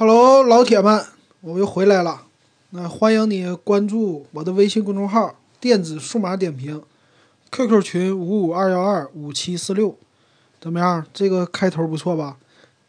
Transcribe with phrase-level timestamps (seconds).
[0.00, 1.04] Hello，老铁们，
[1.40, 2.22] 我又回来了。
[2.70, 6.80] 那欢迎你关注我的微信公众号“电子数码点评
[7.50, 9.98] ”，QQ 群五五二幺二五七四六。
[10.60, 11.04] 怎么样？
[11.12, 12.36] 这个开头不错吧？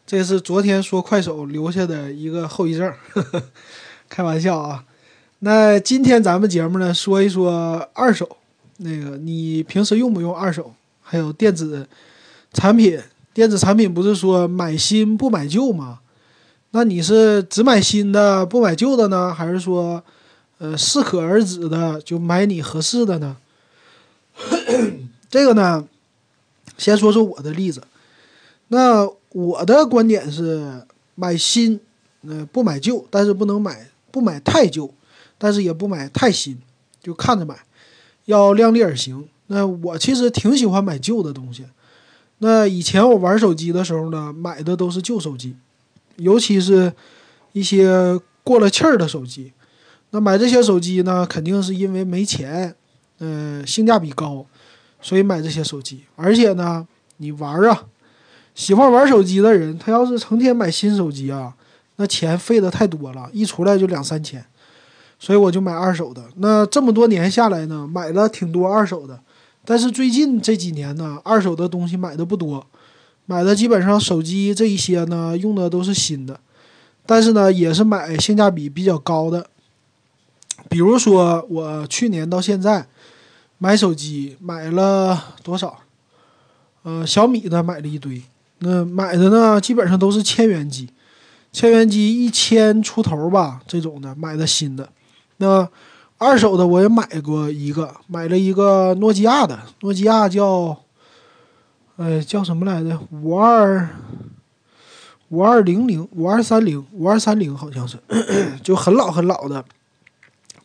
[0.06, 3.42] 这是昨天说快手留下的一个后遗症呵呵，
[4.08, 4.84] 开玩笑啊。
[5.40, 8.36] 那今天咱们节目呢，说一说二手。
[8.76, 10.72] 那个，你平时用不用二手？
[11.02, 11.88] 还有电子
[12.52, 13.00] 产品，
[13.34, 15.98] 电子产品不是说买新不买旧吗？
[16.72, 20.02] 那你是只买新的不买旧的呢，还是说，
[20.58, 23.36] 呃，适可而止的就买你合适的呢？
[25.28, 25.84] 这个呢，
[26.78, 27.82] 先说说我的例子。
[28.68, 31.80] 那我的观点是买新，
[32.28, 34.94] 呃，不买旧，但是不能买不买太旧，
[35.38, 36.56] 但是也不买太新，
[37.02, 37.56] 就看着买，
[38.26, 39.28] 要量力而行。
[39.48, 41.66] 那我其实挺喜欢买旧的东西。
[42.38, 45.56] 那以前我玩手机的时候呢，买的都是旧手机。
[46.20, 46.92] 尤其是，
[47.52, 49.52] 一些过了气儿的手机，
[50.10, 52.74] 那买这些手机呢，肯定是因为没钱，
[53.18, 54.44] 呃，性价比高，
[55.00, 56.04] 所以买这些手机。
[56.16, 56.86] 而且呢，
[57.16, 57.86] 你玩啊，
[58.54, 61.54] 喜欢玩手机的人，他要是成天买新手机啊，
[61.96, 64.44] 那钱费的太多了，一出来就两三千，
[65.18, 66.24] 所以我就买二手的。
[66.36, 69.20] 那这么多年下来呢，买了挺多二手的，
[69.64, 72.66] 但是最近这几年呢，二手的东西买的不多。
[73.30, 76.40] 买的基本上手机这一些呢，用的都是新的，
[77.06, 79.46] 但是呢，也是买性价比比较高的。
[80.68, 82.88] 比如说，我去年到现在
[83.58, 85.78] 买手机买了多少？
[86.82, 88.20] 呃，小米的买了一堆。
[88.58, 90.88] 那买的呢，基本上都是千元机，
[91.52, 94.88] 千元机一千出头吧，这种的买的新的。
[95.36, 95.68] 那
[96.18, 100.76] 二手的我也买过一个，买了一个诺基亚的，诺基亚叫。
[102.00, 102.98] 哎，叫什么来着？
[103.10, 103.86] 五二
[105.28, 107.98] 五二零零五二三零五二三零，好像是，
[108.64, 109.62] 就很老很老的，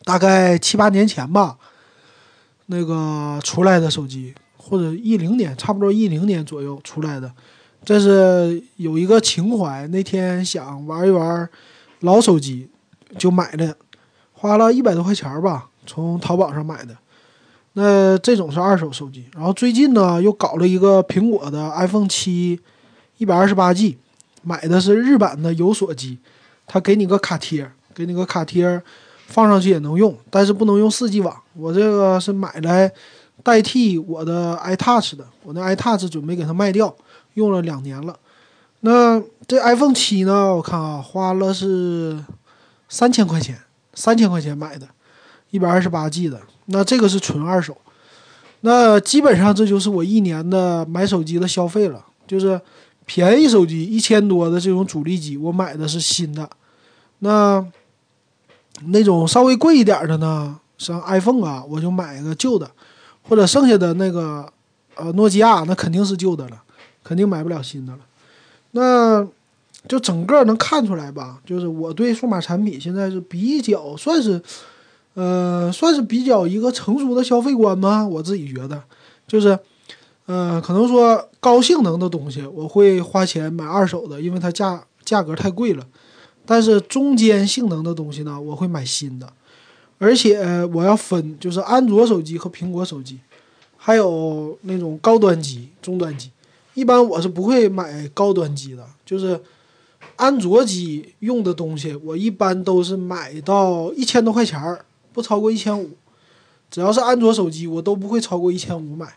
[0.04, 1.58] 大概七八年前吧，
[2.66, 7.30] 那个出来的手机，或者一零年，差不多一零年左右出来的。
[7.84, 11.46] 这是有一个情怀，那天想玩一玩
[12.00, 12.70] 老手机，
[13.18, 13.76] 就买了，
[14.32, 16.96] 花了一百多块钱吧，从淘宝上买的。
[17.78, 22.58] 那这种是二手手机，然后最近呢又搞了一个苹果的 iPhone 七，
[23.18, 23.98] 一百二十八 G，
[24.42, 26.18] 买的是日版的有锁机，
[26.66, 28.80] 它给你个卡贴，给你个卡贴，
[29.26, 31.36] 放上去也能用，但是不能用四 G 网。
[31.52, 32.90] 我这个是买来
[33.42, 36.96] 代替我的 iTouch 的，我那 iTouch 准备给它卖掉，
[37.34, 38.16] 用了两年了。
[38.80, 42.24] 那这 iPhone 七呢，我看啊，花了是
[42.88, 43.58] 三千块钱，
[43.92, 44.88] 三千块钱买的，
[45.50, 46.40] 一百二十八 G 的。
[46.66, 47.76] 那这个是纯二手，
[48.62, 52.04] 那基本上这就是我一年的买手机的消费了。
[52.26, 52.60] 就是
[53.04, 56.50] 便宜手机一千多的这种主力机，我买的是新的。
[57.20, 57.64] 那
[58.86, 62.68] 那种稍微贵一点的呢，像 iPhone 啊，我就买一个旧的，
[63.22, 64.52] 或者剩下的那个
[64.96, 66.60] 呃诺基亚，那肯定是旧的了，
[67.04, 68.00] 肯定买不了新的了。
[68.72, 69.24] 那
[69.86, 74.42] 就整个能看出来吧，就是我对数码产品现在是比较算是。
[75.16, 78.06] 呃，算是比较一个成熟的消费观吗？
[78.06, 78.82] 我自己觉得，
[79.26, 79.58] 就是，
[80.26, 85.86] 呃，可能说高性能的东西我会花钱买二手的，因为它价价格太贵了。
[86.44, 89.26] 但是中间性能的东西呢，我会买新的。
[89.98, 93.18] 而且我要分，就是安卓手机和苹果手机，
[93.78, 96.30] 还有那种高端机、中端机。
[96.74, 99.40] 一般我是不会买高端机的，就是
[100.16, 104.84] 安卓机用的东西，我一般都是买到一千多块钱儿。
[105.16, 105.92] 不超过一千五，
[106.70, 109.14] 只要是安卓手机，我都不会超过一千五买。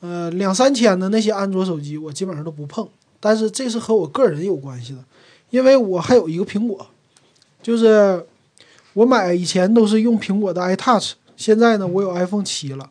[0.00, 2.86] 呃，两三千的那些安卓手机，我基本上都不碰。
[3.18, 5.02] 但是这是和我个人有关系的，
[5.48, 6.86] 因为我还有一个苹果，
[7.62, 8.26] 就是
[8.92, 12.90] 我买以前都是用苹果的 iTouch，现在呢我有 iPhone 七了。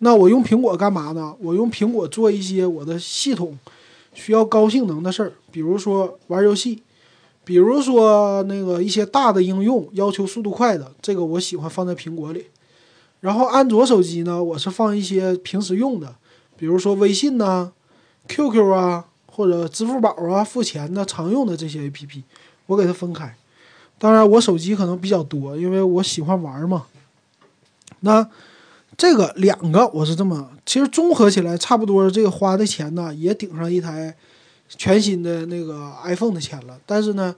[0.00, 1.34] 那我用苹果干嘛呢？
[1.40, 3.58] 我用苹果做一些我的系统
[4.12, 6.82] 需要高性能的事儿，比如说玩游戏。
[7.44, 12.46] 比如说那个一些大的应用要求速度快的，这个我喜欢放在苹果里。
[13.20, 16.14] 然后安卓手机呢，我是放一些平时用的，
[16.56, 17.72] 比如说微信呐、
[18.28, 22.22] QQ 啊，或者支付宝啊付钱的常用的这些 APP，
[22.66, 23.36] 我给它分开。
[23.98, 26.86] 当然我手机可能比较多，因为我喜欢玩嘛。
[28.00, 28.28] 那
[28.96, 34.16] 这个两个我是这么，其实综合起来差不多，这个花的钱呢也顶上一台。
[34.76, 37.34] 全新的那个 iPhone 的钱了，但是呢，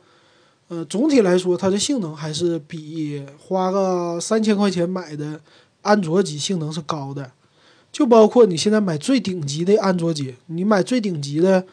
[0.69, 5.41] 呃，总体来说，它的性能还是比花个三千块钱买的
[5.83, 7.31] 安卓机性能是高的。
[7.93, 11.65] 就包括你现在买最顶级的安卓机，你买最顶级的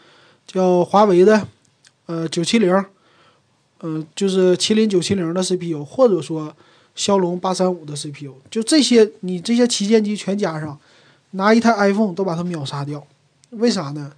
[0.46, 1.48] 叫华为的，
[2.06, 2.86] 呃，九七零，
[3.80, 6.56] 呃，就是麒麟九七零的 CPU，或者说
[6.94, 10.78] 骁龙八三五的 CPU，就这些你这些旗舰机全加上，
[11.32, 13.06] 拿一台 iPhone 都把它秒杀掉。
[13.52, 14.12] 为啥呢？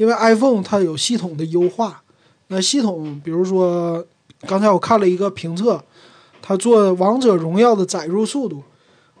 [0.00, 2.02] 因为 iPhone 它有系统的优化，
[2.46, 4.02] 那系统比如说
[4.46, 5.84] 刚才我看了一个评测，
[6.40, 8.62] 它做王者荣耀的载入速度，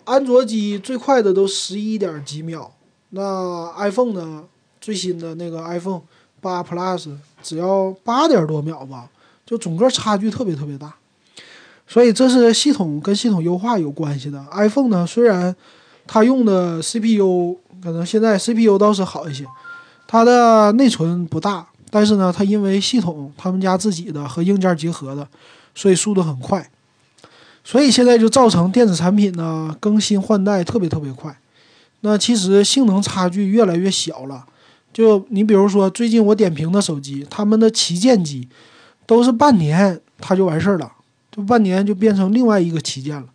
[0.04, 2.72] 安卓机最快的都十一点几秒，
[3.10, 4.44] 那 iPhone 呢？
[4.80, 6.00] 最新的那个 iPhone
[6.40, 7.10] 八 Plus
[7.42, 9.10] 只要八点多秒吧，
[9.44, 10.94] 就整个差距特别特别大，
[11.86, 14.42] 所以这是系统跟系统优化有关系的。
[14.52, 15.54] iPhone 呢，虽然
[16.06, 19.44] 它用的 CPU 可能现在 CPU 倒是好一些，
[20.12, 25.28] 它的内存不大，但是呢，它因为系统他们家自己的和硬件结合的，
[25.72, 26.68] 所以速度很快，
[27.62, 31.38] 所以现在就造成电子产品呢更新换代特别特别快。
[32.00, 34.44] 那其实性能差距越来越小了。
[34.92, 38.48] 就你比如说，最近我点评的手机，他们的旗舰机
[39.06, 40.90] 都是半年它就完事儿了，
[41.30, 43.26] 就半年就变成另外一个旗舰了。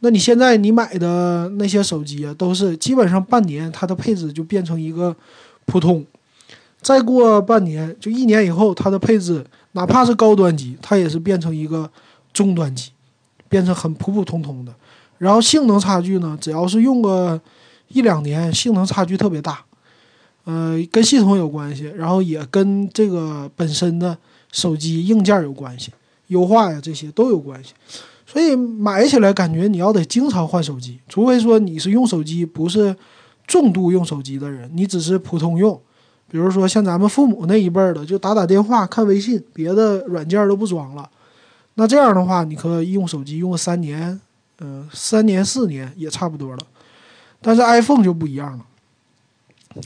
[0.00, 5.16] 那你现在你买的那些手机啊，都是基本上半年它的配置就变成一个
[5.72, 6.04] 普通，
[6.82, 9.42] 再过半年就一年以后，它的配置
[9.72, 11.90] 哪怕是高端机，它也是变成一个
[12.34, 12.90] 中端机，
[13.48, 14.74] 变成很普普通通的。
[15.16, 17.40] 然后性能差距呢，只要是用个
[17.88, 19.64] 一两年，性能差距特别大。
[20.44, 24.18] 呃，跟系统有关系，然后也跟这个本身的
[24.50, 25.90] 手机硬件有关系，
[26.26, 27.72] 优化呀这些都有关系。
[28.26, 32.94] 所以买起来感觉你要得经常换手机，除非说你是用手机不是
[33.52, 35.78] 重度用手机的人，你只是普通用，
[36.26, 41.06] 比如说像咱们父母那一辈儿的，就打打电话、看微信，别的软件都不装了。
[41.74, 44.18] 那这样的话，你可以用手机用个三年，
[44.60, 46.58] 嗯，三年四年也差不多了。
[47.42, 48.64] 但是 iPhone 就不一样了。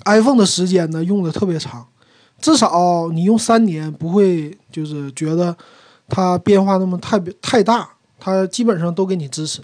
[0.04, 1.84] iPhone 的时间呢用的特别长，
[2.40, 5.56] 至少你用三年不会就是觉得
[6.08, 7.88] 它变化那么太太大，
[8.20, 9.60] 它基本上都给你支持，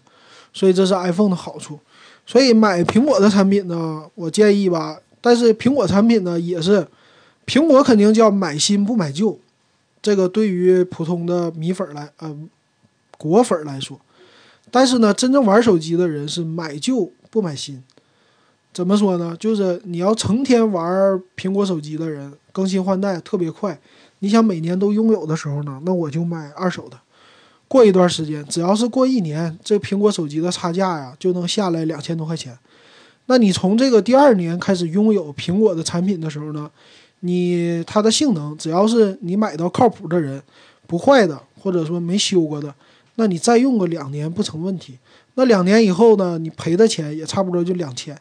[0.52, 1.78] 所以这是 iPhone 的好处。
[2.24, 6.86] 所以买苹果的产品呢，我建议吧，但是苹果产品呢也是，
[7.46, 9.38] 苹果肯定叫买新不买旧，
[10.00, 12.34] 这个对于普通的米粉来呃
[13.18, 14.00] 果粉来说，
[14.70, 17.82] 但是呢真正玩手机的人是买旧不买新。
[18.72, 19.36] 怎么说呢？
[19.38, 23.78] 就是你要成天玩苹果手机的人，更新换代特别快。
[24.20, 26.98] 你想每年都拥有的时候呢，那我就买二手的。
[27.72, 32.54] 过一段时间，只要是过一年，这苹果手机的差价呀就能下来两千多块钱。
[33.24, 36.70] 那你从这个第二年开始拥有苹果的产品的时候呢，
[37.20, 40.42] 你它的性能只要是你买到靠谱的人，
[40.86, 42.74] 不坏的或者说没修过的，
[43.14, 44.98] 那你再用个两年不成问题。
[45.36, 48.14] 那两年以后呢，你赔的钱也差不多就两千。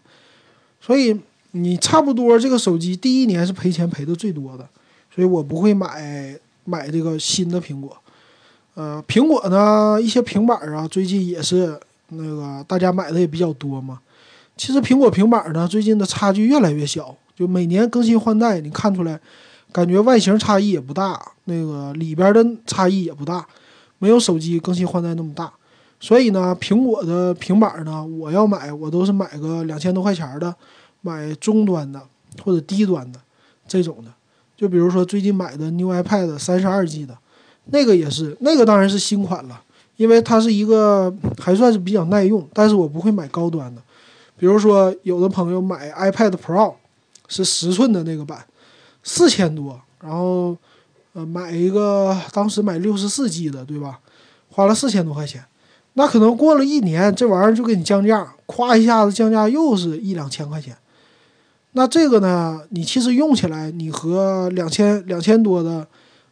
[0.79, 1.19] 所以
[1.51, 4.65] 你差不多这个手机第一年是赔钱赔的最多的，
[5.13, 7.97] 所以我不会买买这个新的苹果。
[8.73, 11.79] 呃，苹果呢一些平板啊，最近也是
[12.09, 13.99] 那个大家买的也比较多嘛。
[14.55, 19.19] 其实苹果平板呢最近的差距越来越小，就每年更新换代，你看出来，
[19.71, 23.45] 感觉外形差异也不大，那个里边的差异也不大，
[23.99, 25.51] 没有手机更新换代那么大。
[25.99, 30.55] 所以呢，苹果的平板呢，我要买，我都是买个两千多块钱的，
[31.01, 32.01] 买中端的
[32.43, 33.19] 或者低端的
[33.67, 34.11] 这种的。
[34.55, 37.17] 就比如说最近买的 New iPad 三十二 G 的，
[37.65, 39.61] 那个也是，那个当然是新款了，
[39.97, 42.47] 因为它是一个还算是比较耐用。
[42.53, 43.81] 但是我不会买高端的，
[44.37, 46.73] 比如说有的朋友买 iPad Pro
[47.27, 48.45] 是十寸的那个版，
[49.03, 50.57] 四千多，然后
[51.13, 53.99] 呃买一个当时买六十四 G 的，对吧？
[54.49, 55.43] 花了四千多块钱。
[55.93, 60.75] 那可能过了一年，这玩意儿就给你降价，咵一下子降价又是一两千块钱。
[61.73, 65.85] 那这个呢，你其实用起来，你和两千两千多的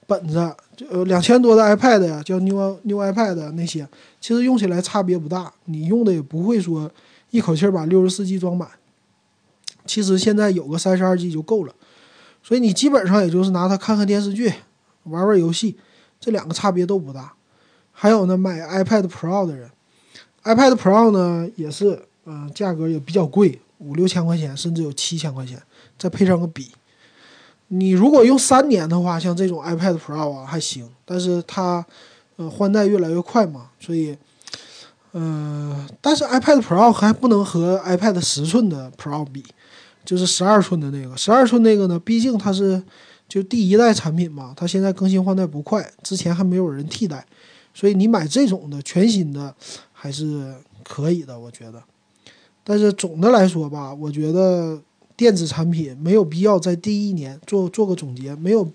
[0.10, 3.88] 本子，就，两千多的 iPad 呀，叫 New New iPad 那些，
[4.20, 5.54] 其实用起来差别不大。
[5.66, 6.90] 你用的也不会说
[7.30, 8.68] 一口气把六十四 G 装满。
[9.86, 11.74] 其实现在有个三十二 G 就够了，
[12.42, 14.52] 所以你基本上也就是拿它看看电视剧、
[15.04, 15.78] 玩玩游戏，
[16.20, 17.34] 这两个差别都不大。
[17.92, 19.70] 还有呢，买 iPad Pro 的人
[20.44, 25.62] ，iPad Pro 呢也是，嗯，价格也比较贵，五六千块钱，甚至有七千块钱，
[25.98, 26.72] 再配上个笔。
[27.70, 31.86] 你如果用三年的话，像这种 iPad Pro 啊还行，但是它，
[32.36, 34.18] 呃，换代越来越快嘛，所以，
[35.14, 39.44] 嗯，但是 iPad Pro 还不能和 iPad 十寸的 Pro 比，
[40.04, 42.82] 就是十二寸的那个，十二寸那个呢，毕竟它是
[43.28, 47.26] 就第一代产品嘛，它现在更新换代不快，之前还没有人替代。
[47.72, 49.54] 所以你买这种的全新的
[49.94, 51.82] 还是可以的，我觉得。
[52.64, 54.82] 但是总的来说吧，我觉得
[55.20, 58.72] 电子产品没有必要在第一年做做个总结，没有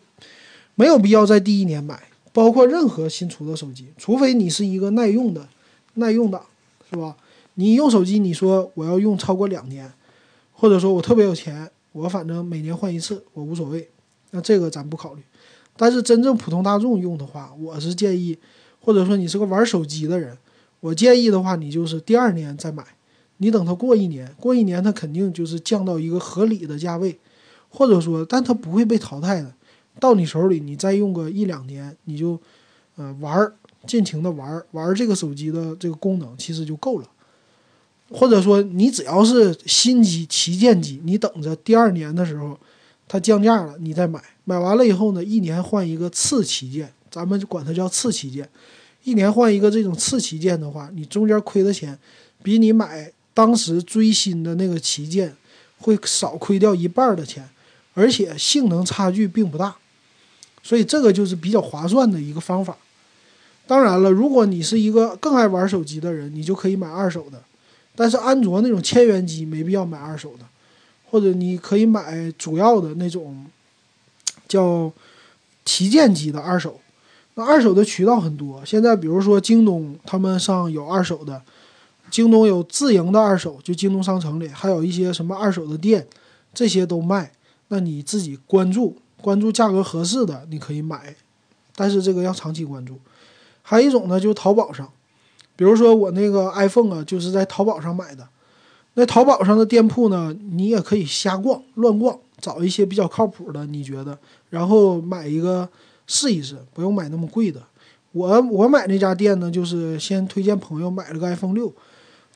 [0.75, 1.99] 没有必要在第一年买。
[2.35, 5.49] 包括任何新出的手机，除非你是一个耐用的
[5.95, 6.45] 耐用党，
[6.91, 7.17] 是吧？
[7.55, 9.91] 你用手机，你说我要用超过两年，
[10.53, 13.89] 或者说我特别有钱，我反正每年换一次，我无所谓，
[14.33, 15.23] 那这个咱不考虑。
[15.79, 18.37] 但是真正普通大众用的话，我是建议，
[18.81, 20.37] 或者说你是个玩手机的人，
[20.81, 22.85] 我建议的话，你就是第二年再买，
[23.39, 27.19] 你等它过一年，过一年它肯定就是降到一个合理的价位，
[27.69, 29.53] 或者说，但它不会被淘汰的。
[30.01, 32.41] 到你手里，你再用个一两年，你就，
[32.97, 33.53] 呃，玩儿，
[33.87, 37.09] 尽情的玩儿，玩儿这个手机的这个功能其实就够了。
[38.11, 42.59] 或者说，你只要是新机、旗舰机，你等着第二年的时候
[43.09, 44.23] 它降价了，你再买。
[44.45, 48.49] 买完了以后呢，一年换一个次旗舰，咱们就管它叫次旗舰。
[49.05, 51.99] 一年换一个这种次旗舰的话，你中间亏的钱，
[52.43, 55.37] 比你买当时最新的那个旗舰
[55.79, 57.47] 会少亏掉一半的钱，
[57.93, 59.75] 而且性能差距并不大。
[60.63, 62.77] 所以这个就是比较划算的一个方法。
[63.67, 67.43] 当然了，如果你是一个更爱玩手机的人，你就可以买二手的。
[67.97, 70.45] 但是安卓那种千元机没必要买二手的，
[71.11, 73.47] 或者你可以买主要的那种
[74.49, 74.93] 叫
[75.65, 76.81] 旗舰机的二手。
[77.35, 81.43] 那二手的渠道很多，现在比如说京东他们上有二手的，
[82.11, 86.07] 京东有自营的二手，就京东商城里还有一些什么二手的店，
[86.53, 87.33] 这些都卖。
[87.69, 88.97] 那你自己关注。
[89.23, 91.17] 关注价格合适的，你可以买，
[91.75, 92.99] 但是这个要长期关注。
[93.63, 94.87] 还有一种呢，就淘宝上，
[95.57, 98.29] 比如说我那个 iPhone 啊，就是在淘宝上买的。
[98.93, 104.19] 那淘宝上的店铺呢，你也可以瞎逛、乱逛，找一些比较靠谱的，你觉得，
[104.51, 105.67] 然后买一个
[106.07, 107.63] 试一试，不用买那么贵的。
[108.13, 111.73] 我我买那家店呢，就是先推荐朋友买了个 iPhone 六，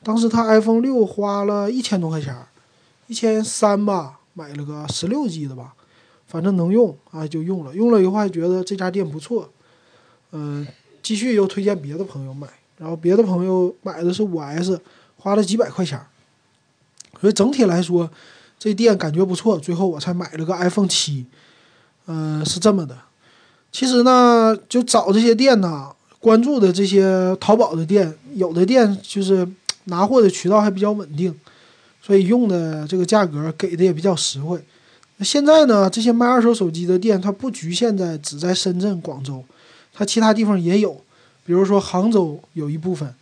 [0.02, 2.36] 当时他 iPhone 六花了一千多块钱，
[3.06, 5.74] 一千三吧，买了个十六 G 的吧。
[6.26, 7.74] 反正能用啊，就用了。
[7.74, 9.50] 用了以后还觉得这家店不错，
[10.32, 10.66] 嗯，
[11.02, 14.78] 继续又推荐别的朋友买，然后别的朋友买的是五 S，
[15.16, 15.98] 花了几百块钱。
[17.18, 18.10] 所以整体来说，
[18.58, 21.24] 这店感觉不错，最后我才买了个 iPhone 七。
[22.06, 22.96] 嗯，是这么的。
[23.72, 25.90] 其实呢，就找这些店呢，
[26.20, 29.48] 关注的这些淘宝的店，有的店就是
[29.88, 31.34] 拿货的渠道还比较稳定，
[32.00, 34.64] 所以用的这个价格给的也比较实惠。
[35.20, 35.90] 那现在呢？
[35.90, 39.44] 这些卖二手手机的店，它不局限在只在深圳、广州，
[39.92, 40.92] 它其他地方也有，
[41.44, 43.12] 比如说杭州有一部分，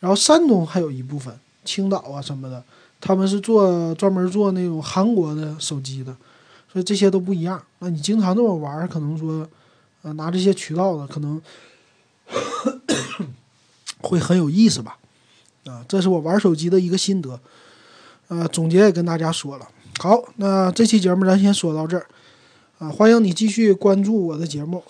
[0.00, 2.62] 然后山东还有一部分，青岛啊什么的，
[3.00, 6.14] 他们是做专门做那种韩国的手机的，
[6.70, 7.62] 所以这些都不一样。
[7.78, 9.48] 那你经常这么玩，可能说，
[10.02, 11.40] 呃，拿这些渠道的，可能
[14.02, 14.98] 会很有意思吧？
[15.66, 17.38] 啊，这是我玩手机的一个心得，
[18.28, 19.68] 呃，总结也跟大家说了。
[19.98, 22.06] 好，那这期节目咱先说到这儿，
[22.78, 24.82] 啊，欢迎你继续关注我的节目，